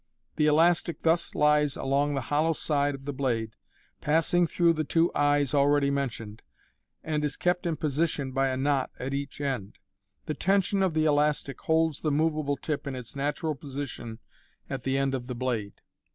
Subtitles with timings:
[0.35, 3.51] The elastic thus lies along the hollow side of tht blade,
[4.01, 6.41] passing through the two rt eyes" already mentioned,
[7.03, 9.77] and is kept in position by a knot at each end.
[10.25, 14.17] The tension of the elastic holds the moveable tip in its natural position
[14.71, 15.73] at the end of the blade.